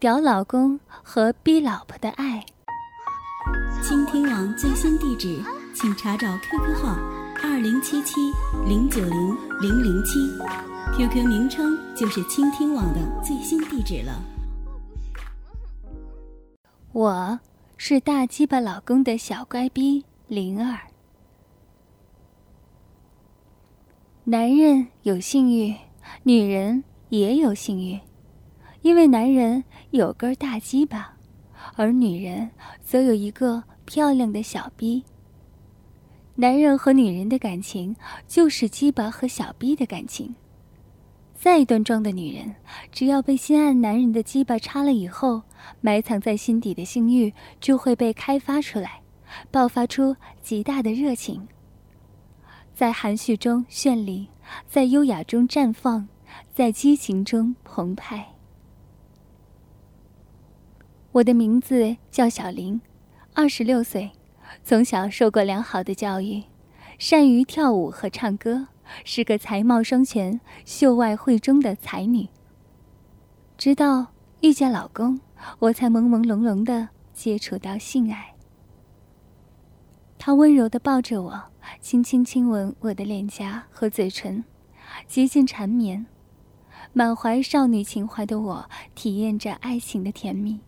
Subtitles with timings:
[0.00, 2.42] 屌老公和逼老婆的爱。
[3.82, 5.38] 倾听网最新地址，
[5.74, 6.96] 请查找 QQ 号
[7.42, 8.14] 二零七七
[8.66, 10.18] 零九零零零七
[10.96, 14.22] ，QQ 名称就是倾听网的最新地址了。
[16.92, 17.38] 我
[17.76, 20.78] 是大鸡巴老公的小乖逼灵儿。
[24.24, 25.76] 男人有性欲，
[26.22, 28.00] 女人也有性欲。
[28.82, 31.16] 因为男人有根大鸡巴，
[31.76, 32.50] 而女人
[32.82, 35.02] 则有一个漂亮的小逼。
[36.34, 37.94] 男人和女人的感情
[38.26, 40.34] 就是鸡巴和小逼的感情。
[41.34, 42.54] 再端庄的女人，
[42.90, 45.42] 只要被心爱男人的鸡巴插了以后，
[45.80, 49.00] 埋藏在心底的性欲就会被开发出来，
[49.50, 51.46] 爆发出极大的热情，
[52.74, 54.28] 在含蓄中绚丽，
[54.66, 56.08] 在优雅中绽放，
[56.54, 58.26] 在激情中澎湃。
[61.12, 62.80] 我的名字叫小林，
[63.34, 64.12] 二十六岁，
[64.62, 66.44] 从小受过良好的教育，
[67.00, 68.68] 善于跳舞和唱歌，
[69.04, 72.28] 是个才貌双全、秀外慧中的才女。
[73.58, 74.06] 直到
[74.40, 75.18] 遇见老公，
[75.58, 78.36] 我才朦朦胧胧的接触到性爱。
[80.16, 81.42] 他温柔的抱着我，
[81.80, 84.44] 轻轻亲吻我的脸颊和嘴唇，
[85.08, 86.06] 极尽缠绵。
[86.92, 90.60] 满怀少女情怀的我，体验着爱情的甜蜜。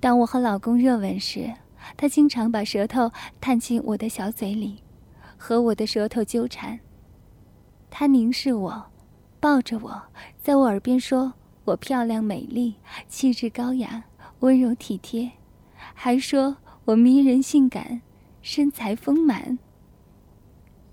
[0.00, 1.52] 当我和老公热吻时，
[1.96, 3.10] 他经常把舌头
[3.40, 4.82] 探进我的小嘴里，
[5.36, 6.78] 和我的舌头纠缠。
[7.90, 8.86] 他凝视我，
[9.40, 10.02] 抱着我，
[10.40, 11.32] 在我耳边说
[11.64, 12.76] ：“我漂亮美丽，
[13.08, 14.04] 气质高雅，
[14.40, 15.32] 温柔体贴。”
[15.94, 18.02] 还说我迷人性感，
[18.40, 19.58] 身材丰满。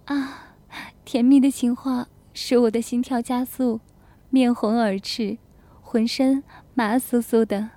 [0.05, 0.55] 啊，
[1.03, 3.81] 甜蜜的情话使我的心跳加速，
[4.29, 5.37] 面红耳赤，
[5.81, 7.71] 浑身麻酥酥的。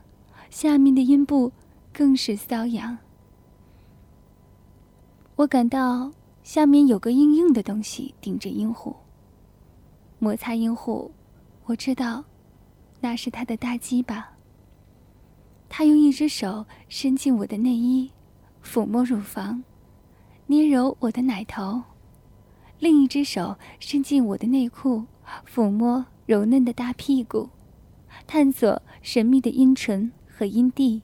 [0.50, 1.52] 下面的阴部
[1.92, 2.96] 更是瘙痒，
[5.36, 6.10] 我感到
[6.42, 8.94] 下面有个硬硬的东西顶着阴户。
[10.18, 11.12] 摩擦阴户，
[11.64, 12.24] 我知道，
[13.00, 14.30] 那是他的大鸡巴。
[15.68, 18.10] 他用一只手伸进我的内衣，
[18.64, 19.62] 抚摸乳房，
[20.46, 21.82] 捏揉我的奶头；
[22.78, 25.04] 另一只手伸进我的内裤，
[25.46, 27.50] 抚摸柔嫩的大屁股，
[28.26, 30.10] 探索神秘的阴唇。
[30.38, 31.02] 和阴蒂，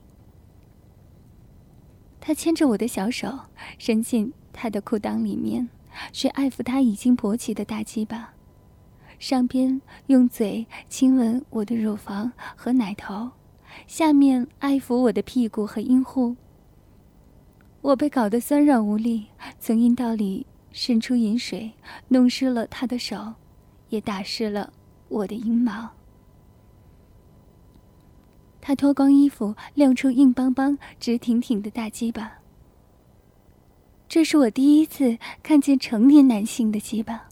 [2.21, 3.37] 他牵着我的小手，
[3.77, 5.67] 伸进他的裤裆里面，
[6.13, 8.33] 去爱抚他已经勃起的大鸡巴，
[9.19, 13.29] 上边用嘴亲吻我的乳房和奶头，
[13.87, 16.37] 下面爱抚我的屁股和阴户。
[17.81, 19.25] 我被搞得酸软无力，
[19.59, 21.73] 从阴道里渗出饮水，
[22.07, 23.33] 弄湿了他的手，
[23.89, 24.71] 也打湿了
[25.09, 25.91] 我的阴毛。
[28.67, 32.39] 他脱光衣服，亮出硬邦邦、直挺挺的大鸡巴。
[34.09, 37.29] 这是我第一次看见成年男性的鸡巴，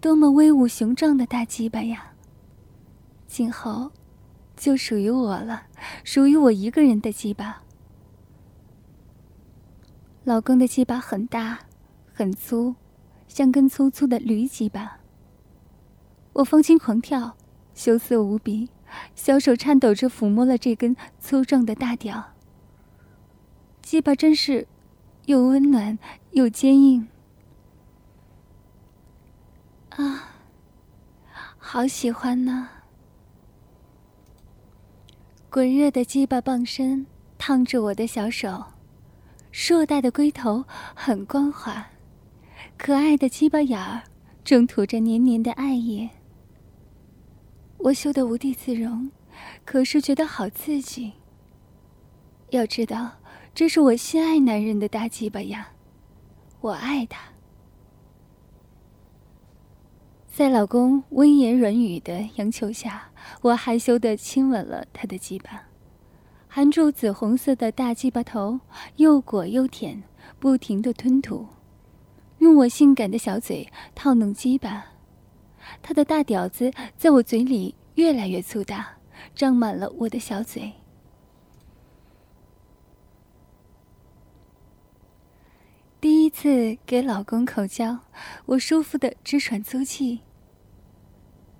[0.00, 2.12] 多么威武雄壮的大鸡巴呀！
[3.26, 3.90] 今后，
[4.56, 5.64] 就属于我了，
[6.04, 7.64] 属于我一个人的鸡巴。
[10.22, 11.58] 老公的鸡巴很大，
[12.12, 12.76] 很粗，
[13.26, 15.00] 像根粗粗的驴鸡巴。
[16.34, 17.36] 我风心狂跳，
[17.74, 18.68] 羞涩无比。
[19.14, 22.32] 小手颤抖着抚摸了这根粗壮的大屌，
[23.82, 24.66] 鸡巴真是
[25.26, 25.98] 又温暖
[26.32, 27.08] 又坚硬
[29.90, 30.34] 啊！
[31.58, 32.68] 好喜欢呢！
[35.48, 37.06] 滚热的鸡巴棒身
[37.38, 38.64] 烫着我的小手，
[39.52, 40.64] 硕大的龟头
[40.94, 41.88] 很光滑，
[42.76, 44.02] 可爱的鸡巴眼儿
[44.44, 46.08] 正吐着黏黏的爱液。
[47.82, 49.10] 我羞得无地自容，
[49.64, 51.14] 可是觉得好刺激。
[52.50, 53.12] 要知道，
[53.54, 55.72] 这是我心爱男人的大鸡巴呀，
[56.60, 57.20] 我爱他。
[60.28, 63.10] 在老公温言软语的央求下，
[63.42, 65.68] 我害羞的亲吻了他的鸡巴，
[66.48, 68.60] 含住紫红色的大鸡巴头，
[68.96, 70.02] 又裹又舔，
[70.38, 71.46] 不停的吞吐，
[72.38, 74.86] 用我性感的小嘴套弄鸡巴。
[75.82, 78.98] 他的大屌子在我嘴里越来越粗大，
[79.34, 80.72] 胀满了我的小嘴。
[86.00, 87.98] 第一次给老公口交，
[88.46, 90.20] 我舒服的直喘粗气。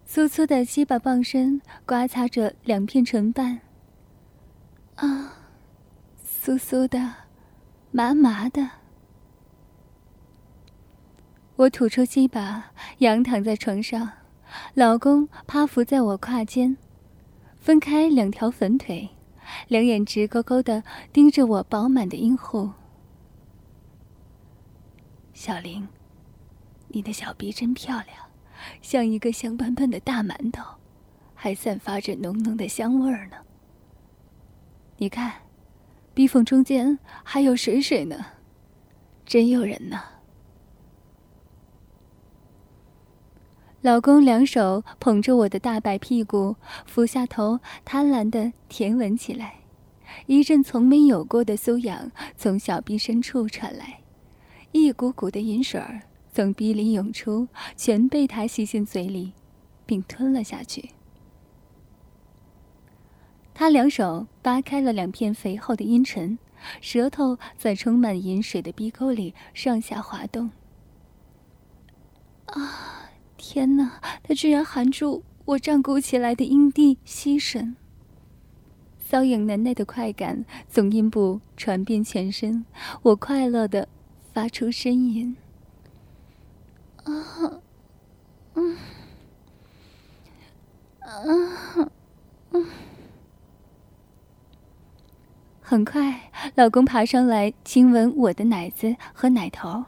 [0.07, 3.61] 粗粗的鸡巴棒身刮擦着两片唇瓣，
[4.97, 5.37] 啊，
[6.25, 7.15] 酥酥的，
[7.93, 8.80] 麻麻的。
[11.61, 14.11] 我吐出鸡巴，仰躺在床上，
[14.73, 16.75] 老公趴伏在我胯间，
[17.59, 19.11] 分开两条粉腿，
[19.69, 22.71] 两眼直勾勾的盯着我饱满的阴户。
[25.35, 25.87] 小玲，
[26.89, 28.17] 你的小鼻真漂亮，
[28.81, 30.65] 像一个香喷喷的大馒头，
[31.35, 33.37] 还散发着浓浓的香味儿呢。
[34.97, 35.31] 你看，
[36.15, 38.17] 鼻缝中间还有水水呢，
[39.27, 40.01] 真诱人呢。
[43.83, 49.61] 老公两手捧着我的大白屁股，俯下头，贪婪的舔吻起来。
[50.27, 54.01] 一阵从没有过的酥痒从小臂深处传来，
[54.73, 59.33] 一股股的饮水儿从鼻里涌出，全被他吸进嘴里，
[59.87, 60.91] 并吞了下去。
[63.55, 66.39] 他两手扒开了两片肥厚的阴唇，
[66.83, 70.51] 舌头在充满饮水的鼻沟里上下滑动。
[72.47, 73.00] 啊！
[73.41, 74.01] 天哪！
[74.23, 77.75] 他居然含住我胀鼓起来的阴蒂吸吮，
[79.09, 82.67] 瘙痒难耐的快感从阴部传遍全身，
[83.01, 83.89] 我快乐的
[84.35, 85.35] 发出呻吟。
[87.03, 87.61] 啊，
[88.55, 88.77] 嗯，
[91.01, 91.91] 啊，
[92.53, 92.67] 嗯。
[95.63, 99.87] 很快，老公爬上来亲吻我的奶子和奶头，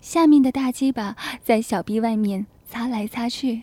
[0.00, 2.46] 下面的大鸡巴在小臂外面。
[2.74, 3.62] 擦来擦去，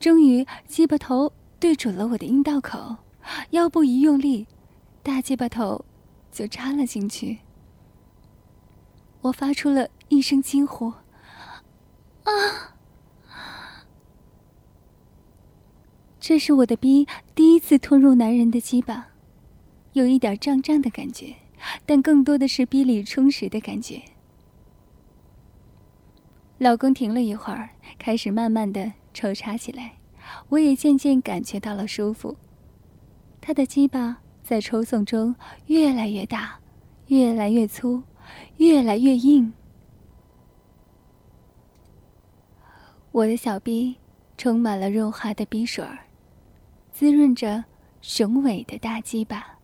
[0.00, 2.96] 终于鸡巴头对准了我的阴道口，
[3.50, 4.48] 腰部一用力，
[5.04, 5.84] 大鸡巴头
[6.32, 7.38] 就插了进去。
[9.20, 10.92] 我发出了一声惊呼
[12.26, 12.74] ：“啊！”
[16.18, 17.06] 这是我的逼
[17.36, 19.10] 第一次吞入男人的鸡巴，
[19.92, 21.36] 有一点胀胀的感觉，
[21.86, 24.02] 但更多的是逼里充实的感觉。
[26.62, 29.94] 老公停了一会儿，开始慢慢的抽插起来，
[30.48, 32.36] 我也渐渐感觉到了舒服。
[33.40, 35.34] 他的鸡巴在抽送中
[35.66, 36.60] 越来越大，
[37.08, 38.00] 越来越粗，
[38.58, 39.52] 越来越硬。
[43.10, 43.96] 我的小臂
[44.38, 45.98] 充满了润滑的逼水儿，
[46.92, 47.64] 滋润着
[48.00, 49.58] 雄伟的大鸡巴。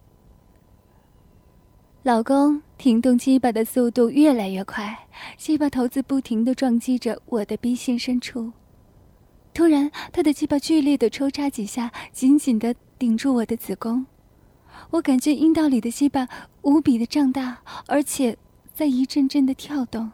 [2.09, 4.99] 老公停动鸡巴的速度越来越快，
[5.37, 8.51] 鸡巴头子不停的撞击着我的逼心深处。
[9.53, 14.07] 突然，他的鸡巴剧烈的抽插几下，紧紧的顶住我的子宫。
[14.89, 16.27] 我感觉阴道里的鸡巴
[16.63, 18.39] 无比的胀大，而且
[18.73, 20.11] 在一阵阵的跳动。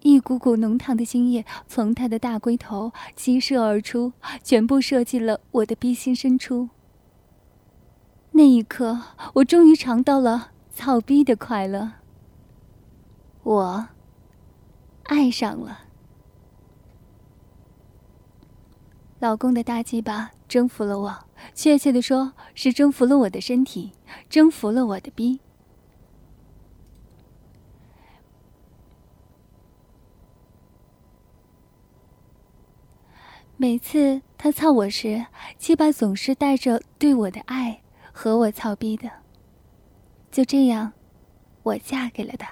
[0.00, 4.12] 一股股浓烫的精液从他的大龟头激射而出，
[4.44, 6.68] 全部射进了我的逼心深处。
[8.40, 8.98] 那一刻，
[9.34, 11.92] 我终于尝到了操逼的快乐。
[13.42, 13.88] 我
[15.02, 15.80] 爱上了
[19.18, 21.24] 老公的大鸡巴，征服了我。
[21.54, 23.92] 确切的说，是征服了我的身体，
[24.30, 25.40] 征服了我的逼。
[33.58, 35.26] 每次他操我时，
[35.58, 37.82] 鸡巴总是带着对我的爱。
[38.12, 39.10] 和我操逼的，
[40.30, 40.92] 就这样，
[41.62, 42.48] 我嫁给了他。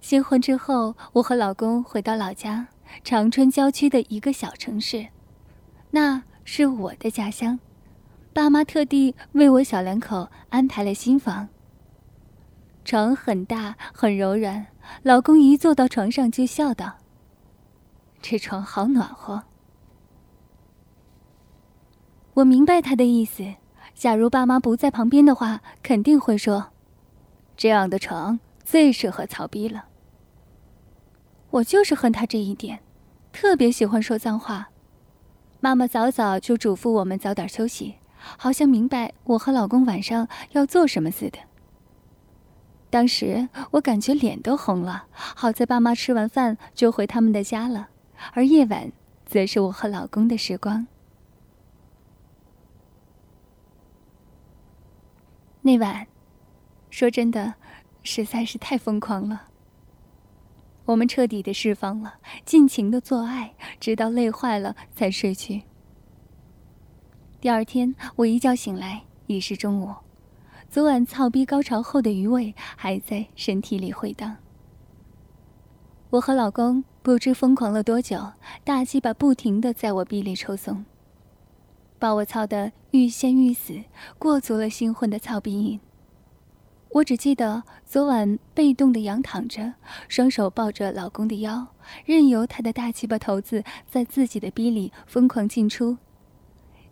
[0.00, 2.68] 新婚之后，我和老公回到老家
[3.04, 5.06] 长春郊区的一个小城市，
[5.90, 7.58] 那是我的家乡。
[8.34, 11.48] 爸妈特地为我小两口安排了新房，
[12.84, 14.66] 床很大很柔软，
[15.02, 16.98] 老公一坐到床上就笑道
[18.22, 19.44] ：“这床好暖和。”
[22.34, 23.44] 我明白他的意思，
[23.94, 26.70] 假如爸妈不在旁边的话，肯定会说
[27.56, 29.84] ：“这样的床最适合曹逼了。”
[31.50, 32.80] 我就是恨他这一点，
[33.32, 34.70] 特别喜欢说脏话。
[35.60, 37.96] 妈妈早早就嘱咐我们早点休息，
[38.38, 41.38] 好像明白我和老公晚上要做什么似的。
[42.88, 47.90] 当时我感觉脸都红了，好在爸妈吃完饭就回他们的家了，
[48.32, 48.90] 而夜晚
[49.26, 50.86] 则是我和老公的时光。
[55.64, 56.08] 那晚，
[56.90, 57.54] 说真的，
[58.02, 59.48] 实在是太疯狂了。
[60.86, 62.14] 我们彻底的释放了，
[62.44, 65.62] 尽情的做爱，直到累坏了才睡去。
[67.40, 69.94] 第二天，我一觉醒来已是中午，
[70.68, 74.38] 昨晚操逼高潮后的余味还在身体里回荡。
[76.10, 78.32] 我和老公不知疯狂了多久，
[78.64, 80.84] 大鸡巴不停的在我臂里抽送。
[82.02, 83.80] 把我操得欲仙欲死，
[84.18, 85.78] 过足了新婚的操逼瘾。
[86.88, 89.74] 我只记得昨晚被动的仰躺着，
[90.08, 91.64] 双手抱着老公的腰，
[92.04, 95.96] 任由他的大鸡巴头子在自己的逼里疯狂进出。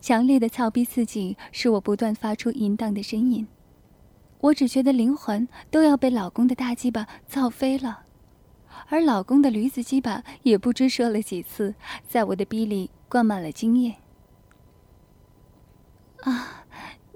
[0.01, 3.45] 强烈的操逼刺激使我不断发出淫荡的呻吟。
[4.43, 8.05] 我只觉得灵魂都要被老公的大鸡巴操飞了，
[8.87, 11.75] 而老公的驴子鸡巴也不知射了几次，
[12.09, 13.97] 在我的逼里灌满了精液。
[16.23, 16.65] 啊，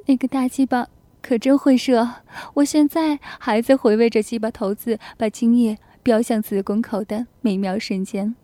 [0.07, 0.89] 那个大鸡巴！
[1.23, 2.07] 可真会射！
[2.53, 8.37] 我现在还在回味着鸡巴头子把精液飙向子宫口的美妙瞬间。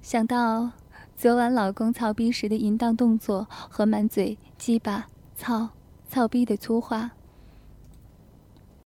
[0.00, 0.70] 想到
[1.16, 5.70] 昨晚老公操逼时的淫荡动作和满嘴鸡巴操
[6.08, 7.10] 操逼的粗话，